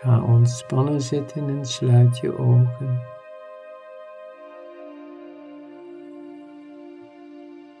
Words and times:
Ga 0.00 0.22
ontspannen 0.22 1.00
zitten 1.00 1.48
en 1.48 1.64
sluit 1.66 2.18
je 2.18 2.38
ogen. 2.38 3.02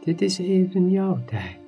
Dit 0.00 0.20
is 0.20 0.38
even 0.38 0.90
jouw 0.90 1.18
tijd. 1.24 1.58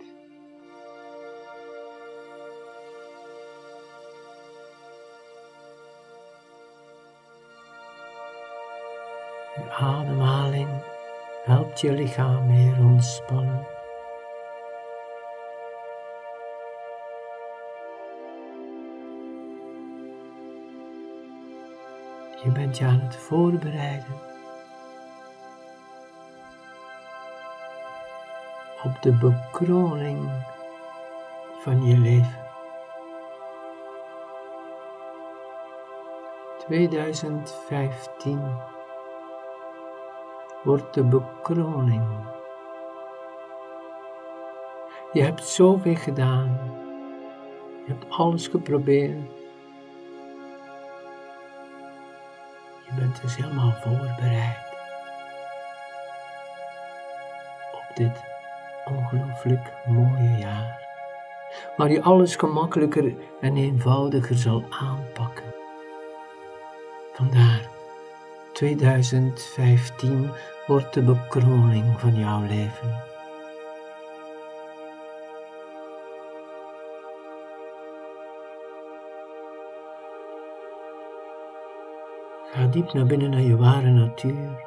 De 9.54 9.70
ademhaling 9.70 10.68
helpt 11.44 11.80
je 11.80 11.92
lichaam 11.92 12.46
meer 12.46 12.78
ontspannen. 12.78 13.66
Je 22.42 22.50
bent 22.50 22.78
je 22.78 22.84
aan 22.84 23.00
het 23.00 23.16
voorbereiden 23.16 24.14
op 28.82 29.02
de 29.02 29.12
bekroning 29.12 30.30
van 31.62 31.84
je 31.84 31.98
leven. 31.98 32.48
2015 36.58 38.40
wordt 40.62 40.94
de 40.94 41.04
bekroning. 41.04 42.04
Je 45.12 45.22
hebt 45.22 45.44
zoveel 45.44 45.94
gedaan. 45.94 46.58
Je 47.86 47.92
hebt 47.92 48.10
alles 48.10 48.48
geprobeerd. 48.48 49.39
Je 52.90 53.00
bent 53.00 53.22
dus 53.22 53.36
helemaal 53.36 53.72
voorbereid 53.72 54.68
op 57.72 57.96
dit 57.96 58.22
ongelooflijk 58.84 59.72
mooie 59.86 60.38
jaar, 60.38 60.80
waar 61.76 61.90
je 61.90 62.02
alles 62.02 62.36
gemakkelijker 62.36 63.14
en 63.40 63.56
eenvoudiger 63.56 64.36
zal 64.36 64.64
aanpakken. 64.70 65.54
Vandaar 67.12 67.68
2015 68.52 70.30
wordt 70.66 70.94
de 70.94 71.02
bekroning 71.02 72.00
van 72.00 72.14
jouw 72.14 72.40
leven. 72.40 73.09
Ga 82.60 82.66
diep 82.66 82.92
naar 82.92 83.06
binnen 83.06 83.30
naar 83.30 83.40
je 83.40 83.56
ware 83.56 83.90
natuur. 83.90 84.66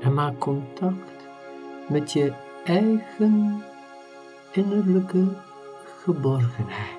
En 0.00 0.14
maak 0.14 0.38
contact 0.38 1.28
met 1.88 2.12
je 2.12 2.32
eigen 2.64 3.62
innerlijke 4.52 5.26
geborgenheid. 6.02 6.98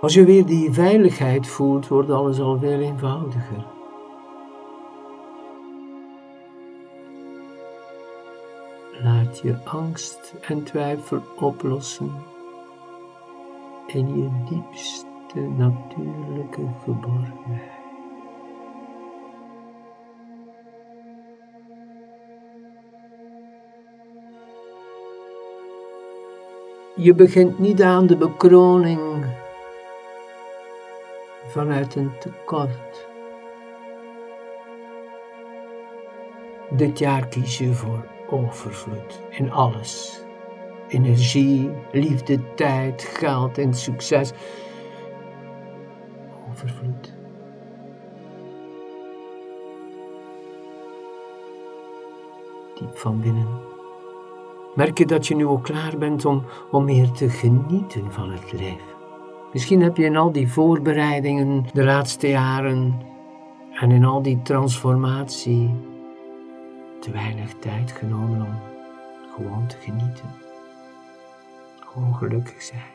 Als 0.00 0.14
je 0.14 0.24
weer 0.24 0.46
die 0.46 0.72
veiligheid 0.72 1.46
voelt, 1.46 1.88
wordt 1.88 2.10
alles 2.10 2.40
al 2.40 2.58
veel 2.58 2.80
eenvoudiger. 2.80 3.75
Laat 9.02 9.38
je 9.38 9.56
angst 9.64 10.34
en 10.40 10.62
twijfel 10.62 11.22
oplossen 11.40 12.12
in 13.86 14.22
je 14.22 14.30
diepste 14.48 15.40
natuurlijke 15.40 16.66
geborgenheid. 16.84 17.74
Je 26.94 27.14
begint 27.14 27.58
niet 27.58 27.82
aan 27.82 28.06
de 28.06 28.16
bekroning 28.16 29.24
vanuit 31.46 31.94
een 31.94 32.10
tekort. 32.18 33.06
Dit 36.70 36.98
jaar 36.98 37.26
kies 37.28 37.58
je 37.58 37.72
voor 37.72 38.15
overvloed 38.30 39.22
in 39.30 39.52
alles. 39.52 40.24
Energie, 40.88 41.70
liefde, 41.92 42.54
tijd, 42.54 43.02
geld 43.02 43.58
en 43.58 43.74
succes. 43.74 44.32
Overvloed. 46.50 47.14
Diep 52.74 52.96
van 52.96 53.20
binnen. 53.20 53.48
Merk 54.74 54.98
je 54.98 55.06
dat 55.06 55.26
je 55.26 55.34
nu 55.34 55.46
al 55.46 55.58
klaar 55.58 55.98
bent 55.98 56.24
om, 56.24 56.44
om 56.70 56.84
meer 56.84 57.10
te 57.10 57.28
genieten 57.28 58.12
van 58.12 58.30
het 58.30 58.52
leven? 58.52 58.94
Misschien 59.52 59.82
heb 59.82 59.96
je 59.96 60.04
in 60.04 60.16
al 60.16 60.32
die 60.32 60.48
voorbereidingen 60.48 61.64
de 61.72 61.84
laatste 61.84 62.28
jaren 62.28 63.00
en 63.70 63.90
in 63.90 64.04
al 64.04 64.22
die 64.22 64.42
transformatie 64.42 65.70
te 67.00 67.10
weinig 67.10 67.54
tijd 67.54 67.92
genomen 67.92 68.40
om 68.40 68.60
gewoon 69.34 69.66
te 69.66 69.76
genieten. 69.76 70.30
Gewoon 71.80 72.14
gelukkig 72.14 72.62
zijn. 72.62 72.94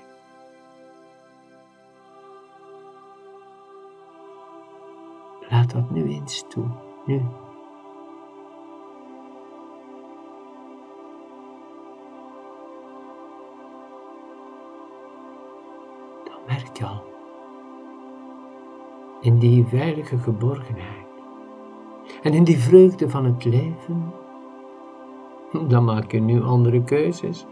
Laat 5.49 5.71
dat 5.71 5.89
nu 5.89 6.07
eens 6.07 6.45
toe, 6.47 6.67
nu. 7.05 7.17
Dan 16.23 16.39
merk 16.47 16.77
je 16.77 16.85
al 16.85 17.09
in 19.21 19.39
die 19.39 19.65
veilige 19.65 20.17
geborgenheid 20.17 21.10
en 22.21 22.33
in 22.33 22.43
die 22.43 22.59
vreugde 22.59 23.09
van 23.09 23.25
het 23.25 23.45
leven, 23.45 24.13
dan 25.67 25.83
maak 25.83 26.11
je 26.11 26.19
nu 26.19 26.41
andere 26.41 26.83
keuzes. 26.83 27.45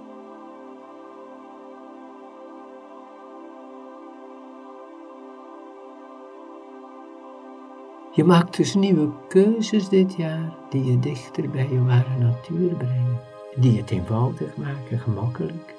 Je 8.11 8.23
maakt 8.23 8.57
dus 8.57 8.73
nieuwe 8.73 9.09
keuzes 9.27 9.89
dit 9.89 10.15
jaar 10.15 10.57
die 10.69 10.85
je 10.85 10.99
dichter 10.99 11.49
bij 11.49 11.67
je 11.71 11.83
ware 11.83 12.17
natuur 12.17 12.75
brengen, 12.75 13.19
die 13.55 13.77
het 13.77 13.91
eenvoudig 13.91 14.57
maken, 14.57 14.99
gemakkelijk. 14.99 15.75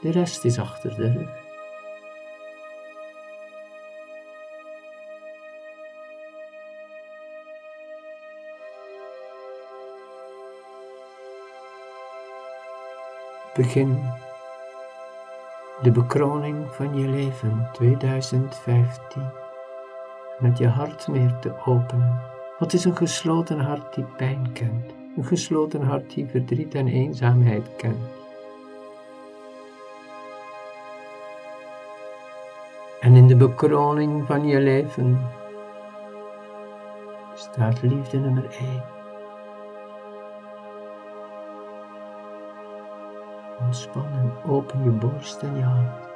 De 0.00 0.10
rest 0.10 0.44
is 0.44 0.58
achter 0.58 0.94
de 0.94 1.12
rug. 1.12 1.43
Begin 13.54 13.98
de 15.82 15.90
bekroning 15.90 16.66
van 16.70 16.98
je 16.98 17.08
leven 17.08 17.68
2015 17.72 19.22
met 20.38 20.58
je 20.58 20.66
hart 20.66 21.08
meer 21.08 21.38
te 21.40 21.52
openen. 21.64 22.20
Wat 22.58 22.72
is 22.72 22.84
een 22.84 22.96
gesloten 22.96 23.60
hart 23.60 23.94
die 23.94 24.04
pijn 24.04 24.52
kent? 24.52 24.94
Een 25.16 25.24
gesloten 25.24 25.82
hart 25.82 26.14
die 26.14 26.26
verdriet 26.26 26.74
en 26.74 26.86
eenzaamheid 26.86 27.76
kent. 27.76 28.06
En 33.00 33.14
in 33.14 33.26
de 33.26 33.36
bekroning 33.36 34.26
van 34.26 34.46
je 34.46 34.60
leven 34.60 35.18
staat 37.34 37.82
liefde 37.82 38.18
nummer 38.18 38.44
1. 38.44 39.03
Ontspan 43.74 44.12
en 44.12 44.50
open 44.50 44.84
je 44.84 44.90
borst 44.90 45.42
en 45.42 45.56
je 45.56 45.62
hart. 45.62 46.08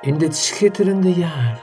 In 0.00 0.18
dit 0.18 0.36
schitterende 0.36 1.12
jaar 1.12 1.62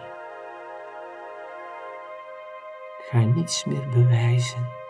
ga 2.97 3.19
niets 3.19 3.65
meer 3.65 3.89
bewijzen. 3.89 4.86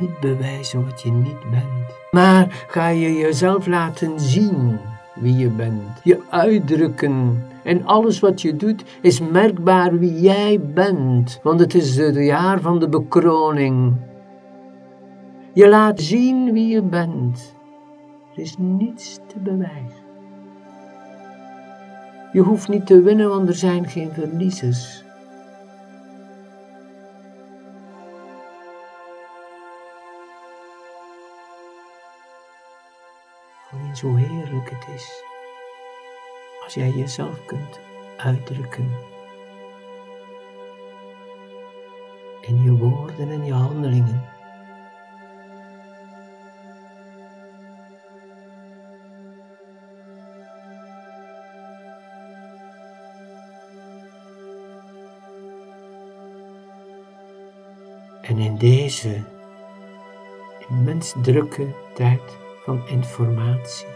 Niet 0.00 0.20
bewijzen 0.20 0.84
wat 0.84 1.02
je 1.02 1.10
niet 1.10 1.50
bent, 1.50 1.96
maar 2.10 2.66
ga 2.68 2.88
je 2.88 3.12
jezelf 3.12 3.66
laten 3.66 4.20
zien 4.20 4.78
wie 5.14 5.36
je 5.36 5.48
bent, 5.48 6.00
je 6.02 6.20
uitdrukken. 6.30 7.44
En 7.62 7.86
alles 7.86 8.20
wat 8.20 8.42
je 8.42 8.56
doet 8.56 8.84
is 9.00 9.20
merkbaar 9.20 9.98
wie 9.98 10.20
jij 10.20 10.60
bent, 10.60 11.40
want 11.42 11.60
het 11.60 11.74
is 11.74 11.96
het 11.96 12.16
jaar 12.16 12.60
van 12.60 12.78
de 12.78 12.88
bekroning. 12.88 13.96
Je 15.52 15.68
laat 15.68 16.00
zien 16.00 16.52
wie 16.52 16.68
je 16.68 16.82
bent. 16.82 17.54
Er 18.34 18.42
is 18.42 18.56
niets 18.58 19.18
te 19.26 19.38
bewijzen. 19.38 20.06
Je 22.32 22.40
hoeft 22.40 22.68
niet 22.68 22.86
te 22.86 23.02
winnen, 23.02 23.28
want 23.28 23.48
er 23.48 23.54
zijn 23.54 23.88
geen 23.88 24.10
verliezers. 24.12 25.04
Voel 33.70 34.10
hoe 34.10 34.18
heerlijk 34.18 34.70
het 34.70 34.94
is 34.94 35.22
als 36.64 36.74
jij 36.74 36.90
jezelf 36.90 37.44
kunt 37.44 37.80
uitdrukken 38.16 38.90
in 42.40 42.62
je 42.62 42.76
woorden 42.76 43.30
en 43.30 43.44
je 43.44 43.52
handelingen. 43.52 44.24
En 58.22 58.38
in 58.38 58.56
deze 58.56 59.22
immens 60.68 61.14
drukke 61.22 61.74
tijd 61.94 62.38
van 62.68 62.86
informatie 62.86 63.86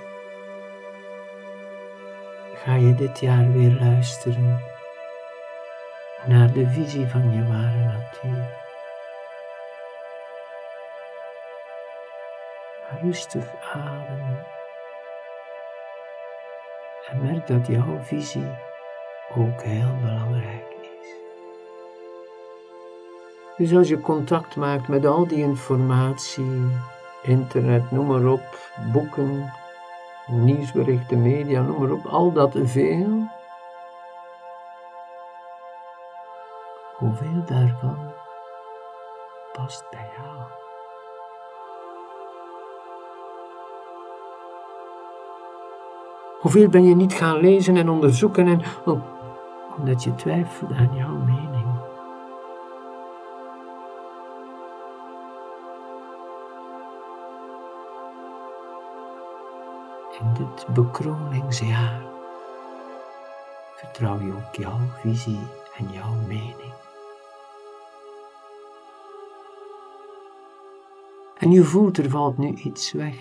ga 2.54 2.74
je 2.74 2.94
dit 2.94 3.20
jaar 3.20 3.52
weer 3.52 3.76
luisteren 3.80 4.62
naar 6.26 6.52
de 6.52 6.68
visie 6.68 7.06
van 7.06 7.32
je 7.32 7.46
ware 7.46 7.84
natuur. 7.84 8.60
Rustig 13.00 13.44
ademen 13.72 14.46
en 17.10 17.22
merk 17.22 17.46
dat 17.46 17.66
jouw 17.66 17.98
visie 18.02 18.50
ook 19.34 19.62
heel 19.62 19.96
belangrijk 20.00 20.70
dus 23.56 23.74
als 23.74 23.88
je 23.88 24.00
contact 24.00 24.56
maakt 24.56 24.88
met 24.88 25.06
al 25.06 25.26
die 25.26 25.38
informatie, 25.38 26.70
internet, 27.22 27.90
noem 27.90 28.06
maar 28.06 28.26
op, 28.26 28.72
boeken, 28.92 29.52
nieuwsberichten, 30.26 31.22
media, 31.22 31.62
noem 31.62 31.80
maar 31.80 31.90
op, 31.90 32.06
al 32.06 32.32
dat 32.32 32.56
veel, 32.62 33.28
hoeveel 36.96 37.44
daarvan 37.46 38.12
past 39.52 39.84
bij 39.90 40.08
jou? 40.16 40.60
Hoeveel 46.40 46.68
ben 46.68 46.84
je 46.84 46.94
niet 46.94 47.12
gaan 47.12 47.36
lezen 47.36 47.76
en 47.76 47.88
onderzoeken 47.88 48.46
en 48.46 48.62
omdat 49.78 50.04
je 50.04 50.14
twijfelt 50.14 50.72
aan 50.72 50.94
jouw 50.94 51.21
in 60.20 60.34
dit 60.34 60.66
bekroningsjaar 60.74 62.02
vertrouw 63.74 64.20
je 64.20 64.32
op 64.32 64.54
jouw 64.54 64.78
visie 65.00 65.40
en 65.76 65.88
jouw 65.92 66.14
mening. 66.26 66.72
En 71.38 71.50
je 71.50 71.64
voelt 71.64 71.98
er 71.98 72.10
valt 72.10 72.38
nu 72.38 72.48
iets 72.54 72.92
weg. 72.92 73.14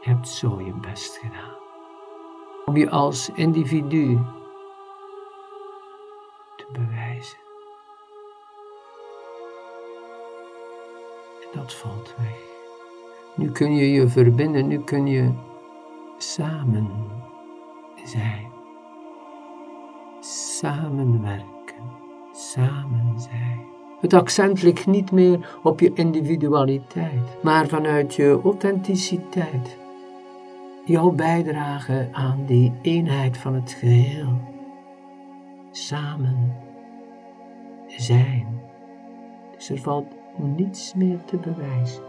Je 0.00 0.12
hebt 0.12 0.28
zo 0.28 0.60
je 0.60 0.72
best 0.72 1.16
gedaan 1.16 1.64
om 2.66 2.76
je 2.76 2.90
als 2.90 3.30
individu 3.34 4.18
dat 11.56 11.74
valt 11.74 12.14
weg. 12.18 12.44
Nu 13.34 13.50
kun 13.50 13.74
je 13.74 13.92
je 13.92 14.08
verbinden, 14.08 14.66
nu 14.66 14.78
kun 14.78 15.06
je 15.06 15.30
samen 16.18 16.88
zijn. 18.04 18.46
Samenwerken, 20.20 21.84
samen 22.32 23.20
zijn. 23.20 23.64
Het 24.00 24.14
accent 24.14 24.62
ligt 24.62 24.86
niet 24.86 25.12
meer 25.12 25.58
op 25.62 25.80
je 25.80 25.92
individualiteit, 25.94 27.42
maar 27.42 27.66
vanuit 27.66 28.14
je 28.14 28.40
authenticiteit. 28.44 29.78
Jouw 30.84 31.10
bijdrage 31.10 32.08
aan 32.12 32.44
die 32.46 32.72
eenheid 32.82 33.36
van 33.36 33.54
het 33.54 33.70
geheel. 33.70 34.40
Samen 35.70 36.54
zijn. 37.86 38.60
Dus 39.56 39.70
er 39.70 39.78
valt 39.78 40.06
niets 40.36 40.94
meer 40.94 41.24
te 41.24 41.36
bewijzen. 41.36 42.02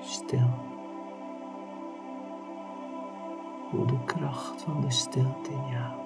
Stil. 0.00 0.50
Voel 3.70 3.86
de 3.86 4.04
kracht 4.04 4.62
van 4.62 4.80
de 4.80 4.90
stilte 4.90 5.50
in 5.50 5.70
jou. 5.70 6.05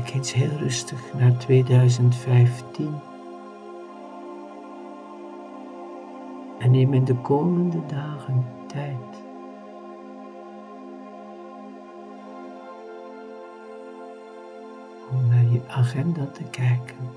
Kijk 0.00 0.14
eens 0.14 0.32
heel 0.32 0.56
rustig 0.58 1.14
naar 1.18 1.36
2015. 1.36 3.00
En 6.58 6.70
neem 6.70 6.94
in 6.94 7.04
de 7.04 7.14
komende 7.14 7.86
dagen 7.86 8.46
tijd. 8.66 9.22
Om 15.10 15.28
naar 15.28 15.52
je 15.52 15.60
agenda 15.68 16.26
te 16.26 16.44
kijken 16.44 17.08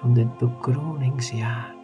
van 0.00 0.14
dit 0.14 0.38
bekroningsjaar. 0.38 1.74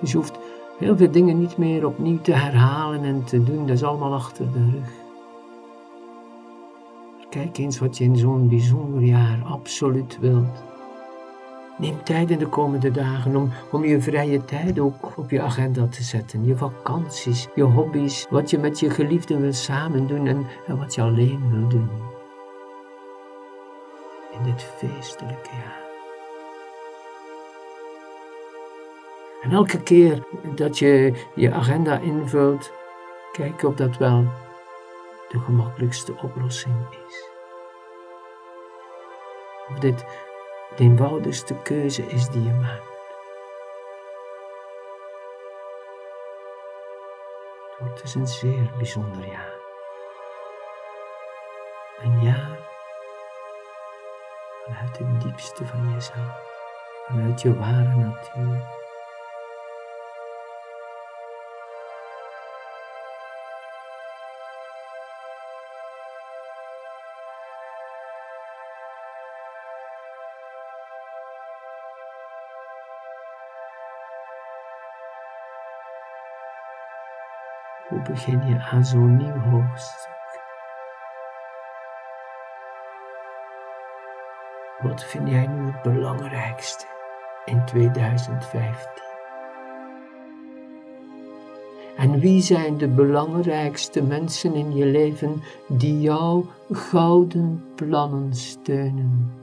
Dus 0.00 0.10
je 0.10 0.16
hoeft 0.16 0.38
heel 0.78 0.96
veel 0.96 1.10
dingen 1.10 1.38
niet 1.38 1.56
meer 1.56 1.86
opnieuw 1.86 2.20
te 2.20 2.32
herhalen 2.32 3.04
en 3.04 3.24
te 3.24 3.42
doen, 3.42 3.66
dat 3.66 3.76
is 3.76 3.84
allemaal 3.84 4.14
achter 4.14 4.52
de 4.52 4.70
rug. 4.70 5.02
Kijk 7.32 7.58
eens 7.58 7.78
wat 7.78 7.98
je 7.98 8.04
in 8.04 8.16
zo'n 8.16 8.48
bijzonder 8.48 9.02
jaar 9.02 9.42
absoluut 9.44 10.18
wilt. 10.20 10.62
Neem 11.78 12.04
tijd 12.04 12.30
in 12.30 12.38
de 12.38 12.46
komende 12.46 12.90
dagen 12.90 13.36
om, 13.36 13.50
om 13.70 13.84
je 13.84 14.00
vrije 14.00 14.44
tijd 14.44 14.78
ook 14.78 15.18
op 15.18 15.30
je 15.30 15.42
agenda 15.42 15.86
te 15.86 16.02
zetten. 16.02 16.44
Je 16.44 16.56
vakanties, 16.56 17.48
je 17.54 17.62
hobby's, 17.62 18.26
wat 18.30 18.50
je 18.50 18.58
met 18.58 18.80
je 18.80 18.90
geliefden 18.90 19.40
wil 19.40 19.52
samen 19.52 20.06
doen 20.06 20.26
en, 20.26 20.46
en 20.66 20.78
wat 20.78 20.94
je 20.94 21.02
alleen 21.02 21.50
wil 21.50 21.68
doen. 21.68 21.88
In 24.32 24.42
dit 24.44 24.62
feestelijke 24.62 25.50
jaar. 25.52 25.80
En 29.42 29.50
elke 29.50 29.82
keer 29.82 30.26
dat 30.54 30.78
je 30.78 31.12
je 31.34 31.52
agenda 31.52 31.98
invult, 31.98 32.72
kijk 33.32 33.62
of 33.62 33.74
dat 33.74 33.96
wel 33.96 34.24
de 35.32 35.38
gemakkelijkste 35.38 36.14
oplossing 36.22 36.86
is. 37.06 37.30
Of 39.68 39.78
dit 39.78 40.04
de 40.76 40.84
eenvoudigste 40.84 41.54
keuze 41.54 42.06
is 42.06 42.28
die 42.28 42.42
je 42.42 42.52
maakt. 42.52 42.90
Het 47.70 47.78
wordt 47.78 48.02
dus 48.02 48.14
een 48.14 48.26
zeer 48.26 48.70
bijzonder 48.76 49.26
jaar. 49.26 49.60
Een 52.02 52.22
jaar 52.22 52.70
vanuit 54.64 54.98
het 54.98 55.20
diepste 55.20 55.66
van 55.66 55.92
jezelf, 55.92 56.42
vanuit 57.06 57.42
je 57.42 57.58
ware 57.58 57.94
natuur. 57.94 58.81
Hoe 77.92 78.02
begin 78.02 78.46
je 78.46 78.58
aan 78.58 78.84
zo'n 78.84 79.16
nieuw 79.16 79.38
hoofdstuk? 79.38 80.40
Wat 84.82 85.04
vind 85.04 85.28
jij 85.28 85.46
nu 85.46 85.66
het 85.66 85.82
belangrijkste 85.82 86.86
in 87.44 87.64
2015? 87.64 88.90
En 91.96 92.18
wie 92.18 92.42
zijn 92.42 92.78
de 92.78 92.88
belangrijkste 92.88 94.02
mensen 94.02 94.54
in 94.54 94.76
je 94.76 94.86
leven 94.86 95.42
die 95.68 96.00
jouw 96.00 96.46
gouden 96.70 97.64
plannen 97.74 98.34
steunen? 98.34 99.41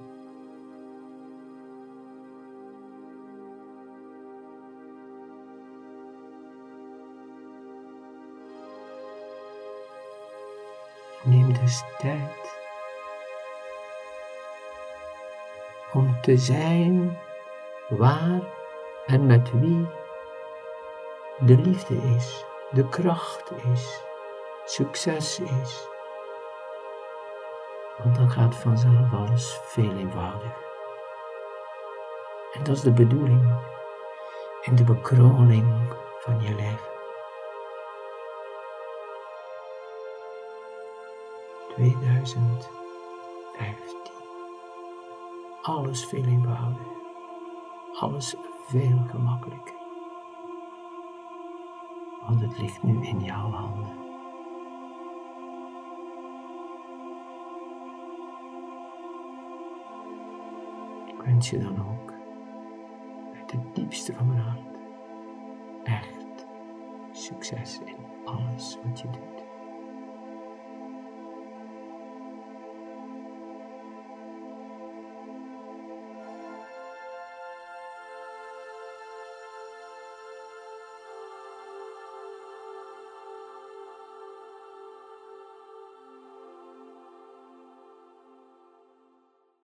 Neem 11.30 11.54
dus 11.54 11.84
tijd 11.98 12.58
om 15.94 16.22
te 16.22 16.38
zijn 16.38 17.20
waar 17.90 18.42
en 19.06 19.26
met 19.26 19.52
wie 19.52 19.88
de 21.40 21.58
liefde 21.58 21.96
is, 21.96 22.46
de 22.70 22.90
kracht 22.90 23.52
is, 23.74 24.04
succes 24.66 25.40
is. 25.40 25.88
Want 28.04 28.16
dan 28.16 28.30
gaat 28.30 28.56
vanzelf 28.56 29.14
alles 29.14 29.60
veel 29.64 29.98
eenvoudiger. 29.98 30.68
En 32.54 32.64
dat 32.64 32.76
is 32.76 32.82
de 32.82 32.92
bedoeling 32.92 33.56
in 34.62 34.76
de 34.76 34.84
bekroning 34.84 35.94
van 36.20 36.42
je 36.42 36.56
leven. 36.56 36.89
2015. 41.80 42.70
Alles 45.62 46.06
veel 46.06 46.24
eenvoudiger. 46.24 46.98
Alles 48.00 48.36
veel 48.66 48.98
gemakkelijker. 49.10 49.76
Want 52.28 52.42
het 52.42 52.60
ligt 52.60 52.84
nu 52.84 53.06
in 53.06 53.20
jouw 53.20 53.52
handen. 53.52 53.98
Ik 61.08 61.22
wens 61.26 61.50
je 61.50 61.58
dan 61.58 61.80
ook 61.80 62.14
uit 63.36 63.52
het 63.52 63.76
diepste 63.76 64.14
van 64.14 64.28
mijn 64.28 64.42
hart 64.42 64.78
echt 65.84 66.46
succes 67.12 67.80
in 67.86 67.96
alles 68.26 68.78
wat 68.84 69.00
je 69.00 69.10
doet. 69.10 69.49